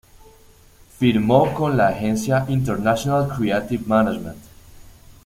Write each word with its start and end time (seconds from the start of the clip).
Firmó 0.97 1.53
con 1.53 1.77
la 1.77 1.89
agencia 1.89 2.45
International 2.49 3.27
Creative 3.37 3.83
Management. 3.85 4.41